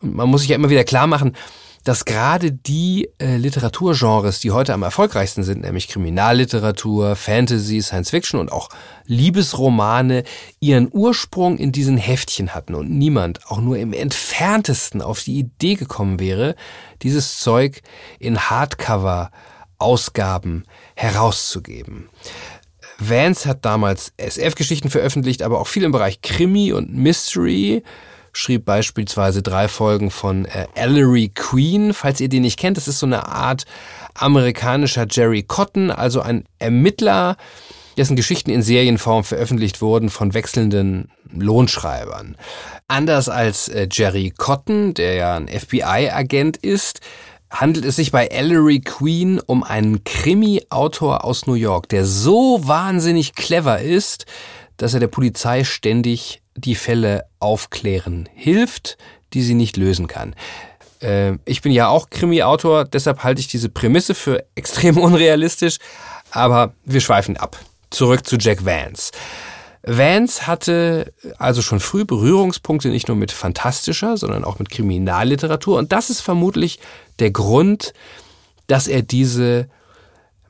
Und 0.00 0.16
man 0.16 0.28
muss 0.28 0.40
sich 0.40 0.50
ja 0.50 0.56
immer 0.56 0.70
wieder 0.70 0.84
klar 0.84 1.06
machen, 1.06 1.36
dass 1.84 2.04
gerade 2.04 2.52
die 2.52 3.08
äh, 3.18 3.36
Literaturgenres, 3.36 4.40
die 4.40 4.50
heute 4.52 4.74
am 4.74 4.82
erfolgreichsten 4.82 5.42
sind, 5.42 5.62
nämlich 5.62 5.88
Kriminalliteratur, 5.88 7.16
Fantasy, 7.16 7.80
Science 7.82 8.10
Fiction 8.10 8.38
und 8.38 8.52
auch 8.52 8.68
Liebesromane, 9.06 10.24
ihren 10.60 10.88
Ursprung 10.92 11.56
in 11.58 11.72
diesen 11.72 11.96
Heftchen 11.96 12.54
hatten 12.54 12.74
und 12.74 12.90
niemand 12.90 13.50
auch 13.50 13.60
nur 13.60 13.78
im 13.78 13.92
entferntesten 13.92 15.02
auf 15.02 15.24
die 15.24 15.38
Idee 15.38 15.74
gekommen 15.74 16.20
wäre, 16.20 16.54
dieses 17.02 17.38
Zeug 17.38 17.82
in 18.20 18.38
Hardcover-Ausgaben 18.38 20.64
herauszugeben. 20.94 22.08
Vance 22.98 23.48
hat 23.48 23.64
damals 23.64 24.12
SF-Geschichten 24.16 24.90
veröffentlicht, 24.90 25.42
aber 25.42 25.60
auch 25.60 25.66
viel 25.66 25.82
im 25.82 25.92
Bereich 25.92 26.22
Krimi 26.22 26.72
und 26.72 26.94
Mystery 26.94 27.82
schrieb 28.32 28.64
beispielsweise 28.64 29.42
drei 29.42 29.68
Folgen 29.68 30.10
von 30.10 30.44
äh, 30.46 30.66
Ellery 30.74 31.30
Queen. 31.34 31.94
Falls 31.94 32.20
ihr 32.20 32.28
den 32.28 32.42
nicht 32.42 32.58
kennt, 32.58 32.76
das 32.76 32.88
ist 32.88 32.98
so 32.98 33.06
eine 33.06 33.28
Art 33.28 33.64
amerikanischer 34.14 35.06
Jerry 35.08 35.42
Cotton, 35.42 35.90
also 35.90 36.20
ein 36.20 36.44
Ermittler, 36.58 37.36
dessen 37.96 38.16
Geschichten 38.16 38.50
in 38.50 38.62
Serienform 38.62 39.24
veröffentlicht 39.24 39.82
wurden 39.82 40.08
von 40.08 40.34
wechselnden 40.34 41.10
Lohnschreibern. 41.30 42.36
Anders 42.88 43.28
als 43.28 43.68
äh, 43.68 43.88
Jerry 43.90 44.32
Cotton, 44.36 44.94
der 44.94 45.14
ja 45.14 45.36
ein 45.36 45.48
FBI-Agent 45.48 46.56
ist, 46.56 47.00
handelt 47.50 47.84
es 47.84 47.96
sich 47.96 48.12
bei 48.12 48.26
Ellery 48.26 48.80
Queen 48.80 49.40
um 49.40 49.62
einen 49.62 50.04
Krimi-Autor 50.04 51.24
aus 51.24 51.46
New 51.46 51.54
York, 51.54 51.88
der 51.90 52.06
so 52.06 52.66
wahnsinnig 52.66 53.34
clever 53.34 53.80
ist, 53.80 54.24
dass 54.78 54.94
er 54.94 55.00
der 55.00 55.08
Polizei 55.08 55.64
ständig 55.64 56.41
die 56.56 56.74
Fälle 56.74 57.24
aufklären 57.38 58.28
hilft, 58.34 58.98
die 59.32 59.42
sie 59.42 59.54
nicht 59.54 59.76
lösen 59.76 60.06
kann. 60.06 60.34
Äh, 61.00 61.38
ich 61.44 61.62
bin 61.62 61.72
ja 61.72 61.88
auch 61.88 62.10
Krimi-Autor, 62.10 62.84
deshalb 62.84 63.24
halte 63.24 63.40
ich 63.40 63.48
diese 63.48 63.68
Prämisse 63.68 64.14
für 64.14 64.44
extrem 64.54 64.98
unrealistisch, 64.98 65.78
aber 66.30 66.74
wir 66.84 67.00
schweifen 67.00 67.36
ab. 67.36 67.58
Zurück 67.90 68.26
zu 68.26 68.36
Jack 68.36 68.64
Vance. 68.64 69.12
Vance 69.84 70.46
hatte 70.46 71.12
also 71.38 71.60
schon 71.60 71.80
früh 71.80 72.04
Berührungspunkte 72.04 72.88
nicht 72.88 73.08
nur 73.08 73.16
mit 73.16 73.32
fantastischer, 73.32 74.16
sondern 74.16 74.44
auch 74.44 74.60
mit 74.60 74.70
Kriminalliteratur. 74.70 75.76
Und 75.76 75.90
das 75.90 76.08
ist 76.08 76.20
vermutlich 76.20 76.78
der 77.18 77.32
Grund, 77.32 77.92
dass 78.68 78.86
er 78.86 79.02
diese 79.02 79.68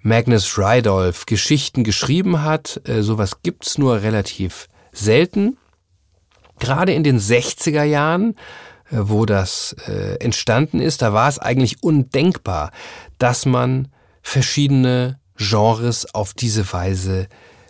Magnus 0.03 0.59
Rydolph 0.59 1.25
Geschichten 1.27 1.83
geschrieben 1.83 2.43
hat. 2.43 2.81
Äh, 2.85 3.03
sowas 3.03 3.43
gibt's 3.43 3.79
nur 3.79 4.03
relativ 4.03 4.69
selten 4.93 5.57
gerade 6.59 6.93
in 6.93 7.03
den 7.03 7.19
60er 7.19 7.85
Jahren, 7.85 8.37
äh, 8.91 8.97
wo 8.99 9.27
das 9.27 9.75
äh, 9.87 10.17
entstanden 10.21 10.81
ist, 10.81 11.03
da 11.03 11.13
war 11.13 11.29
es 11.29 11.39
eigentlich 11.39 11.83
undenkbar, 11.83 12.71
dass 13.19 13.47
man 13.47 13.89
verschiedene 14.23 15.19
Genres 15.37 16.15
auf 16.15 16.35
diese 16.35 16.73
Weise 16.73 17.29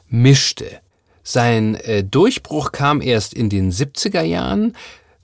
mischte. 0.08 0.80
Sein 1.22 1.76
äh, 1.76 2.02
Durchbruch 2.04 2.72
kam 2.72 3.00
erst 3.00 3.34
in 3.34 3.48
den 3.48 3.70
70er 3.72 4.22
Jahren. 4.22 4.76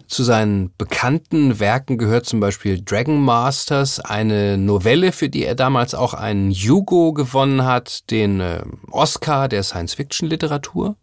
Zu 0.07 0.25
seinen 0.25 0.73
bekannten 0.79 1.61
Werken 1.61 1.99
gehört 1.99 2.25
zum 2.25 2.41
Beispiel 2.41 2.81
Dragon 2.81 3.21
Masters, 3.21 4.01
eine 4.01 4.57
Novelle, 4.57 5.13
für 5.13 5.29
die 5.29 5.45
er 5.45 5.55
damals 5.55 5.95
auch 5.95 6.15
einen 6.15 6.51
Hugo 6.51 7.13
gewonnen 7.13 7.65
hat, 7.65 8.11
den 8.11 8.41
äh, 8.41 8.63
Oscar 8.91 9.49
der 9.49 9.63
Science-Fiction-Literatur. 9.63 10.97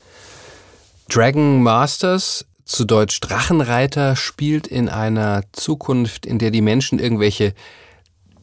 Dragon 1.10 1.62
Masters 1.62 2.46
zu 2.66 2.86
Deutsch 2.86 3.20
Drachenreiter 3.22 4.16
spielt 4.16 4.68
in 4.68 4.90
einer 4.90 5.44
Zukunft, 5.52 6.26
in 6.26 6.40
der 6.40 6.52
die 6.52 6.62
Menschen 6.62 7.00
irgendwelche 7.00 7.54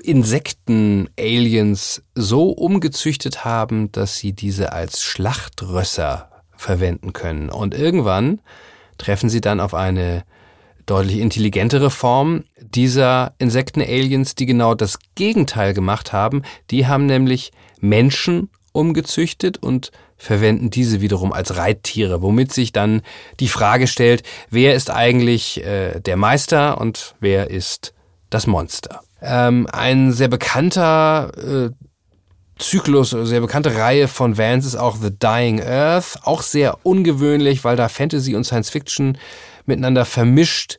Insekten-Aliens 0.03 2.03
so 2.15 2.51
umgezüchtet 2.51 3.45
haben, 3.45 3.93
dass 3.93 4.17
sie 4.17 4.33
diese 4.33 4.73
als 4.73 5.03
Schlachtrösser 5.03 6.31
verwenden 6.57 7.13
können. 7.13 7.51
Und 7.51 7.75
irgendwann 7.75 8.41
treffen 8.99 9.29
sie 9.29 9.41
dann 9.41 9.61
auf 9.61 9.75
eine 9.75 10.25
deutlich 10.87 11.19
intelligentere 11.19 11.91
Form 11.91 12.45
dieser 12.61 13.35
Insekten-Aliens, 13.39 14.35
die 14.35 14.47
genau 14.47 14.75
das 14.75 14.99
Gegenteil 15.15 15.75
gemacht 15.75 16.13
haben. 16.13 16.43
Die 16.71 16.87
haben 16.87 17.07
nämlich 17.07 17.53
Menschen 17.81 18.51
umgezüchtet 18.73 19.63
und 19.63 19.91
verwenden 20.17 20.71
diese 20.71 21.01
wiederum 21.01 21.33
als 21.33 21.57
Reittiere, 21.57 22.23
womit 22.23 22.53
sich 22.53 22.73
dann 22.73 23.03
die 23.41 23.49
Frage 23.49 23.87
stellt, 23.87 24.23
wer 24.51 24.75
ist 24.75 24.91
eigentlich 24.91 25.65
äh, 25.65 26.01
der 26.01 26.17
Meister 26.17 26.81
und 26.81 27.15
wer 27.21 27.51
ist 27.51 27.93
das 28.31 28.47
Monster. 28.47 29.01
Ähm, 29.21 29.67
ein 29.73 30.13
sehr 30.13 30.29
bekannter 30.29 31.33
äh, 31.37 31.71
Zyklus, 32.59 33.11
sehr 33.11 33.41
bekannte 33.41 33.75
Reihe 33.77 34.09
von 34.09 34.39
Vans 34.39 34.65
ist 34.65 34.77
auch 34.77 34.97
The 34.97 35.11
Dying 35.11 35.61
Earth, 35.61 36.19
auch 36.23 36.43
sehr 36.43 36.79
ungewöhnlich, 36.85 37.65
weil 37.65 37.77
da 37.77 37.89
Fantasy 37.89 38.37
und 38.37 38.45
Science 38.45 38.71
Fiction 38.71 39.19
miteinander 39.67 40.05
vermischt 40.05 40.79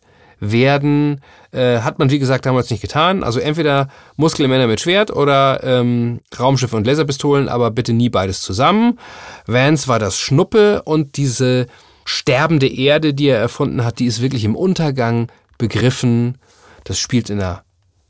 werden, 0.52 1.22
äh, 1.52 1.80
hat 1.80 2.00
man 2.00 2.10
wie 2.10 2.20
gesagt 2.20 2.46
damals 2.46 2.70
nicht 2.70 2.82
getan. 2.82 3.24
Also 3.24 3.40
entweder 3.40 3.88
Muskelmänner 4.18 4.68
mit 4.68 4.82
Schwert 4.82 5.12
oder 5.12 5.64
ähm, 5.64 6.20
Raumschiffe 6.38 6.76
und 6.76 6.86
Laserpistolen, 6.86 7.48
aber 7.48 7.72
bitte 7.72 7.94
nie 7.94 8.10
beides 8.10 8.42
zusammen. 8.42 9.00
Vance 9.48 9.88
war 9.88 10.00
das 10.00 10.20
Schnuppe 10.20 10.84
und 10.84 11.18
diese 11.18 11.68
sterbende 12.06 12.68
Erde, 12.68 13.14
die 13.14 13.28
er 13.28 13.40
erfunden 13.40 13.86
hat, 13.86 14.00
die 14.00 14.06
ist 14.06 14.22
wirklich 14.22 14.44
im 14.44 14.56
Untergang 14.56 15.32
begriffen. 15.58 16.38
Das 16.84 17.00
spielt 17.00 17.30
in 17.30 17.40
einer 17.40 17.64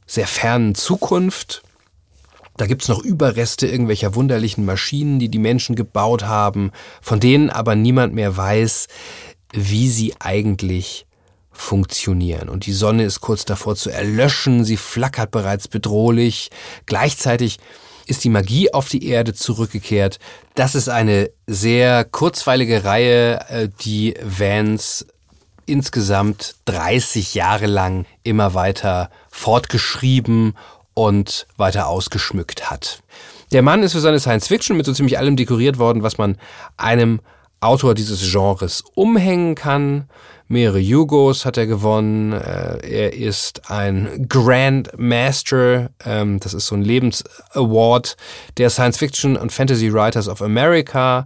sehr 0.08 0.28
fernen 0.28 0.74
Zukunft. 0.74 1.62
Da 2.58 2.66
gibt's 2.66 2.88
noch 2.88 3.04
Überreste 3.04 3.68
irgendwelcher 3.68 4.16
wunderlichen 4.16 4.66
Maschinen, 4.66 5.20
die 5.20 5.30
die 5.30 5.40
Menschen 5.40 5.76
gebaut 5.76 6.24
haben, 6.24 6.72
von 7.02 7.20
denen 7.20 7.50
aber 7.50 7.76
niemand 7.76 8.14
mehr 8.14 8.36
weiß, 8.36 8.88
wie 9.54 9.90
sie 9.90 10.16
eigentlich 10.20 11.06
funktionieren. 11.54 12.50
Und 12.50 12.66
die 12.66 12.74
Sonne 12.74 13.04
ist 13.04 13.22
kurz 13.22 13.46
davor 13.46 13.76
zu 13.76 13.90
erlöschen, 13.90 14.66
sie 14.66 14.78
flackert 14.78 15.32
bereits 15.32 15.68
bedrohlich. 15.68 16.50
Gleichzeitig 16.86 17.60
ist 18.06 18.24
die 18.24 18.30
Magie 18.30 18.74
auf 18.74 18.90
die 18.90 19.08
Erde 19.08 19.34
zurückgekehrt. 19.34 20.20
Das 20.56 20.76
ist 20.76 20.90
eine 20.90 21.30
sehr 21.48 22.04
kurzweilige 22.04 22.84
Reihe, 22.84 23.50
äh, 23.50 23.70
die 23.82 24.16
Vance 24.22 25.06
insgesamt 25.66 26.56
30 26.66 27.36
Jahre 27.36 27.68
lang 27.68 28.06
immer 28.24 28.54
weiter 28.54 29.10
fortgeschrieben 29.30 30.58
und 30.94 31.48
weiter 31.56 31.88
ausgeschmückt 31.88 32.70
hat. 32.70 33.02
Der 33.52 33.62
Mann 33.62 33.84
ist 33.84 33.94
für 33.94 34.02
seine 34.02 34.20
Science 34.20 34.48
Fiction 34.48 34.76
mit 34.76 34.86
so 34.86 34.94
ziemlich 34.94 35.18
allem 35.18 35.36
dekoriert 35.36 35.78
worden, 35.78 36.04
was 36.04 36.18
man 36.18 36.38
einem 36.76 37.22
Autor 37.64 37.96
dieses 37.96 38.32
Genres 38.32 38.84
umhängen 38.96 39.56
kann. 39.56 40.10
Mehrere 40.48 40.82
Hugos 40.82 41.46
hat 41.46 41.58
er 41.58 41.66
gewonnen. 41.66 42.34
Äh, 42.34 42.78
er 42.88 43.14
ist 43.14 43.72
ein 43.72 44.28
Grand 44.30 44.92
Master. 44.98 45.90
Ähm, 46.06 46.40
das 46.40 46.54
ist 46.54 46.68
so 46.68 46.76
ein 46.76 46.84
Lebensaward 46.84 48.18
der 48.58 48.70
Science 48.70 48.98
Fiction 48.98 49.38
und 49.38 49.52
Fantasy 49.52 49.92
Writers 49.92 50.28
of 50.28 50.42
America. 50.42 51.26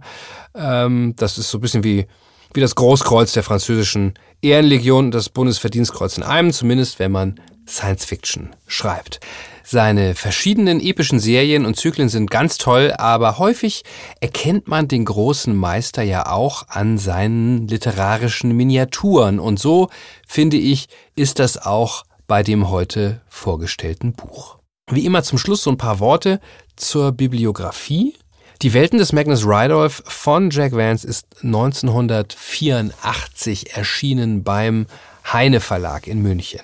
Ähm, 0.54 1.14
das 1.16 1.36
ist 1.36 1.50
so 1.50 1.58
ein 1.58 1.60
bisschen 1.60 1.84
wie, 1.84 2.06
wie 2.54 2.60
das 2.60 2.74
Großkreuz 2.74 3.32
der 3.32 3.42
französischen 3.42 4.14
Ehrenlegion 4.40 5.06
und 5.06 5.10
das 5.10 5.28
Bundesverdienstkreuz 5.28 6.16
in 6.16 6.22
einem, 6.22 6.52
zumindest 6.52 6.98
wenn 6.98 7.12
man 7.12 7.40
Science 7.66 8.04
Fiction 8.04 8.54
schreibt. 8.66 9.20
Seine 9.70 10.14
verschiedenen 10.14 10.80
epischen 10.80 11.20
Serien 11.20 11.66
und 11.66 11.76
Zyklen 11.76 12.08
sind 12.08 12.30
ganz 12.30 12.56
toll, 12.56 12.94
aber 12.96 13.36
häufig 13.36 13.82
erkennt 14.18 14.66
man 14.66 14.88
den 14.88 15.04
großen 15.04 15.54
Meister 15.54 16.02
ja 16.02 16.32
auch 16.32 16.68
an 16.68 16.96
seinen 16.96 17.68
literarischen 17.68 18.56
Miniaturen. 18.56 19.38
Und 19.38 19.58
so, 19.58 19.90
finde 20.26 20.56
ich, 20.56 20.88
ist 21.16 21.38
das 21.38 21.58
auch 21.58 22.04
bei 22.26 22.42
dem 22.42 22.70
heute 22.70 23.20
vorgestellten 23.28 24.14
Buch. 24.14 24.56
Wie 24.90 25.04
immer 25.04 25.22
zum 25.22 25.36
Schluss 25.36 25.64
so 25.64 25.70
ein 25.70 25.76
paar 25.76 26.00
Worte 26.00 26.40
zur 26.76 27.12
Bibliografie. 27.12 28.14
Die 28.62 28.72
Welten 28.72 28.98
des 28.98 29.12
Magnus 29.12 29.44
Rydolph 29.44 30.02
von 30.06 30.48
Jack 30.48 30.72
Vance 30.72 31.06
ist 31.06 31.26
1984 31.42 33.76
erschienen 33.76 34.44
beim 34.44 34.86
Heine 35.30 35.60
Verlag 35.60 36.06
in 36.06 36.22
München. 36.22 36.62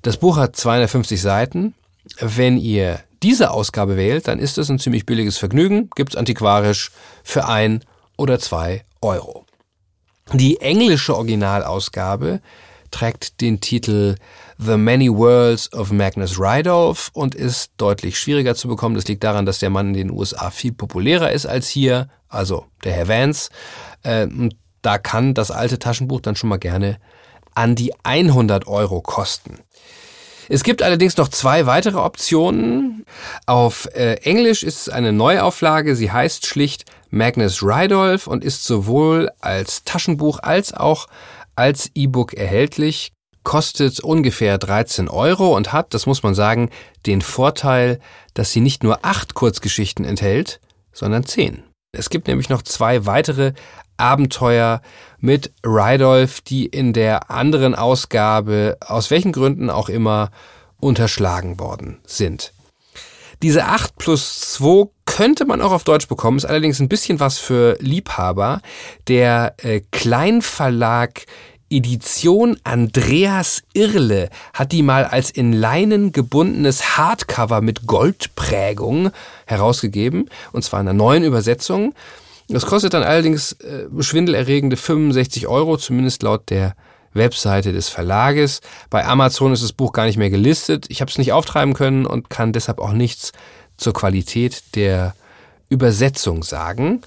Das 0.00 0.16
Buch 0.16 0.38
hat 0.38 0.56
250 0.56 1.20
Seiten 1.20 1.74
wenn 2.18 2.58
ihr 2.58 3.00
diese 3.22 3.50
Ausgabe 3.50 3.96
wählt, 3.96 4.28
dann 4.28 4.38
ist 4.38 4.58
es 4.58 4.68
ein 4.68 4.78
ziemlich 4.78 5.06
billiges 5.06 5.38
Vergnügen, 5.38 5.88
gibt's 5.94 6.16
antiquarisch 6.16 6.90
für 7.22 7.46
ein 7.46 7.82
oder 8.16 8.38
zwei 8.38 8.84
Euro. 9.00 9.46
Die 10.32 10.60
englische 10.60 11.16
Originalausgabe 11.16 12.40
trägt 12.90 13.40
den 13.40 13.60
Titel 13.60 14.16
The 14.58 14.76
Many 14.76 15.10
Worlds 15.10 15.72
of 15.72 15.90
Magnus 15.90 16.38
Rydolph 16.38 17.10
und 17.12 17.34
ist 17.34 17.72
deutlich 17.76 18.18
schwieriger 18.18 18.54
zu 18.54 18.68
bekommen. 18.68 18.94
Das 18.94 19.08
liegt 19.08 19.24
daran, 19.24 19.46
dass 19.46 19.58
der 19.58 19.70
Mann 19.70 19.88
in 19.88 19.94
den 19.94 20.10
USA 20.10 20.50
viel 20.50 20.72
populärer 20.72 21.32
ist 21.32 21.46
als 21.46 21.68
hier, 21.68 22.08
also 22.28 22.66
der 22.84 22.92
Herr 22.92 23.08
Vance. 23.08 23.50
Äh, 24.02 24.26
und 24.26 24.56
da 24.82 24.98
kann 24.98 25.34
das 25.34 25.50
alte 25.50 25.78
Taschenbuch 25.78 26.20
dann 26.20 26.36
schon 26.36 26.50
mal 26.50 26.58
gerne 26.58 26.98
an 27.54 27.74
die 27.74 27.92
100 28.04 28.66
Euro 28.66 29.00
kosten. 29.00 29.58
Es 30.48 30.62
gibt 30.62 30.82
allerdings 30.82 31.16
noch 31.16 31.28
zwei 31.28 31.66
weitere 31.66 31.98
Optionen. 31.98 33.04
Auf 33.46 33.88
äh, 33.94 34.14
Englisch 34.22 34.62
ist 34.62 34.82
es 34.82 34.88
eine 34.88 35.12
Neuauflage. 35.12 35.96
Sie 35.96 36.10
heißt 36.10 36.46
schlicht 36.46 36.84
Magnus 37.10 37.62
Rydolph 37.62 38.26
und 38.26 38.44
ist 38.44 38.64
sowohl 38.64 39.30
als 39.40 39.84
Taschenbuch 39.84 40.40
als 40.40 40.74
auch 40.74 41.06
als 41.56 41.90
E-Book 41.94 42.34
erhältlich. 42.34 43.12
Kostet 43.42 44.00
ungefähr 44.00 44.56
13 44.56 45.08
Euro 45.08 45.54
und 45.54 45.72
hat, 45.72 45.92
das 45.92 46.06
muss 46.06 46.22
man 46.22 46.34
sagen, 46.34 46.70
den 47.04 47.20
Vorteil, 47.20 48.00
dass 48.32 48.52
sie 48.52 48.60
nicht 48.60 48.82
nur 48.82 49.04
acht 49.04 49.34
Kurzgeschichten 49.34 50.04
enthält, 50.04 50.60
sondern 50.92 51.24
zehn. 51.24 51.62
Es 51.92 52.10
gibt 52.10 52.26
nämlich 52.26 52.48
noch 52.48 52.62
zwei 52.62 53.06
weitere 53.06 53.52
Abenteuer 53.96 54.80
mit 55.24 55.52
Rydolph, 55.64 56.42
die 56.42 56.66
in 56.66 56.92
der 56.92 57.30
anderen 57.30 57.74
Ausgabe, 57.74 58.76
aus 58.80 59.10
welchen 59.10 59.32
Gründen 59.32 59.70
auch 59.70 59.88
immer, 59.88 60.30
unterschlagen 60.80 61.58
worden 61.58 61.98
sind. 62.04 62.52
Diese 63.42 63.64
8 63.64 63.96
plus 63.96 64.40
2 64.52 64.90
könnte 65.06 65.46
man 65.46 65.62
auch 65.62 65.72
auf 65.72 65.84
Deutsch 65.84 66.08
bekommen, 66.08 66.36
ist 66.36 66.44
allerdings 66.44 66.78
ein 66.78 66.90
bisschen 66.90 67.20
was 67.20 67.38
für 67.38 67.78
Liebhaber. 67.80 68.60
Der 69.08 69.54
äh, 69.62 69.80
Kleinverlag 69.92 71.24
Edition 71.70 72.58
Andreas 72.62 73.62
Irle 73.72 74.28
hat 74.52 74.72
die 74.72 74.82
mal 74.82 75.06
als 75.06 75.30
in 75.30 75.54
Leinen 75.54 76.12
gebundenes 76.12 76.98
Hardcover 76.98 77.62
mit 77.62 77.86
Goldprägung 77.86 79.10
herausgegeben, 79.46 80.28
und 80.52 80.64
zwar 80.64 80.80
in 80.82 80.88
einer 80.88 80.96
neuen 80.96 81.24
Übersetzung. 81.24 81.94
Das 82.48 82.66
kostet 82.66 82.94
dann 82.94 83.02
allerdings 83.02 83.52
äh, 83.52 83.86
schwindelerregende 84.00 84.76
65 84.76 85.46
Euro, 85.46 85.76
zumindest 85.76 86.22
laut 86.22 86.50
der 86.50 86.74
Webseite 87.14 87.72
des 87.72 87.88
Verlages. 87.88 88.60
Bei 88.90 89.06
Amazon 89.06 89.52
ist 89.52 89.62
das 89.62 89.72
Buch 89.72 89.92
gar 89.92 90.06
nicht 90.06 90.18
mehr 90.18 90.30
gelistet. 90.30 90.86
Ich 90.88 91.00
habe 91.00 91.10
es 91.10 91.18
nicht 91.18 91.32
auftreiben 91.32 91.74
können 91.74 92.06
und 92.06 92.28
kann 92.28 92.52
deshalb 92.52 92.80
auch 92.80 92.92
nichts 92.92 93.32
zur 93.76 93.92
Qualität 93.92 94.62
der 94.74 95.14
Übersetzung 95.68 96.42
sagen. 96.42 97.00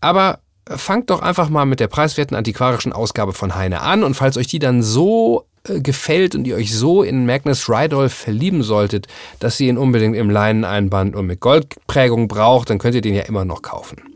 Aber 0.00 0.38
fangt 0.68 1.10
doch 1.10 1.20
einfach 1.20 1.48
mal 1.48 1.66
mit 1.66 1.80
der 1.80 1.88
preiswerten 1.88 2.36
antiquarischen 2.36 2.92
Ausgabe 2.92 3.32
von 3.32 3.54
Heine 3.54 3.82
an 3.82 4.04
und 4.04 4.14
falls 4.14 4.36
euch 4.36 4.46
die 4.46 4.60
dann 4.60 4.82
so 4.82 5.46
äh, 5.64 5.80
gefällt 5.80 6.34
und 6.34 6.46
ihr 6.46 6.56
euch 6.56 6.74
so 6.74 7.02
in 7.02 7.26
Magnus 7.26 7.68
Rydolph 7.68 8.14
verlieben 8.14 8.62
solltet, 8.62 9.08
dass 9.40 9.58
ihr 9.60 9.68
ihn 9.68 9.78
unbedingt 9.78 10.16
im 10.16 10.30
Leineneinband 10.30 11.16
und 11.16 11.26
mit 11.26 11.40
Goldprägung 11.40 12.28
braucht, 12.28 12.70
dann 12.70 12.78
könnt 12.78 12.94
ihr 12.94 13.00
den 13.00 13.14
ja 13.14 13.22
immer 13.22 13.44
noch 13.44 13.62
kaufen. 13.62 14.09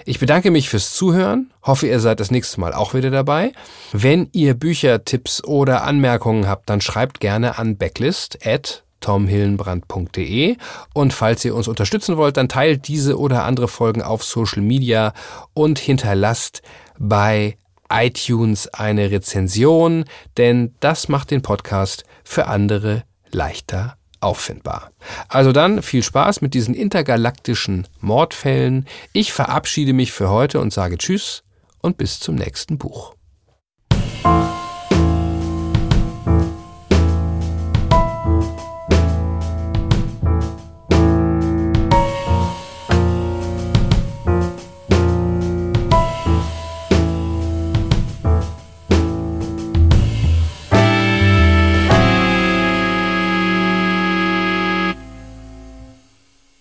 Ich 0.06 0.20
bedanke 0.20 0.52
mich 0.52 0.70
fürs 0.70 0.94
Zuhören, 0.94 1.52
hoffe 1.62 1.88
ihr 1.88 2.00
seid 2.00 2.22
das 2.22 2.32
nächste 2.32 2.62
Mal 2.62 2.74
auch 2.74 2.94
wieder 2.94 3.12
dabei. 3.12 3.52
Wenn 3.92 4.30
ihr 4.32 4.54
Büchertipps 4.54 5.44
oder 5.44 5.84
Anmerkungen 5.84 6.48
habt, 6.48 6.70
dann 6.70 6.80
schreibt 6.80 7.20
gerne 7.20 7.60
an 7.60 7.78
backlist 7.78 8.48
at 8.48 8.86
tomhillenbrand.de 9.02 10.56
und 10.94 11.14
falls 11.14 11.44
ihr 11.44 11.54
uns 11.54 11.68
unterstützen 11.68 12.16
wollt, 12.16 12.38
dann 12.38 12.48
teilt 12.48 12.88
diese 12.88 13.20
oder 13.20 13.44
andere 13.44 13.68
Folgen 13.68 14.02
auf 14.02 14.24
Social 14.24 14.62
Media 14.62 15.12
und 15.54 15.78
hinterlasst 15.78 16.62
bei 16.98 17.58
iTunes 17.90 18.68
eine 18.70 19.12
Rezension, 19.12 20.06
denn 20.38 20.76
das 20.80 21.10
macht 21.10 21.32
den 21.32 21.42
Podcast 21.42 22.04
für 22.24 22.48
andere 22.48 23.04
leichter 23.32 23.98
auffindbar. 24.20 24.92
Also 25.28 25.52
dann 25.52 25.82
viel 25.82 26.04
Spaß 26.04 26.42
mit 26.42 26.54
diesen 26.54 26.74
intergalaktischen 26.74 27.88
Mordfällen. 28.00 28.88
Ich 29.14 29.34
verabschiede 29.34 29.94
mich 29.94 30.12
für 30.12 30.30
heute 30.30 30.60
und 30.60 30.74
sage 30.74 30.98
Tschüss 30.98 31.44
und 31.82 31.98
bis 31.98 32.20
zum 32.20 32.36
nächsten 32.36 32.78
Buch. 32.78 33.17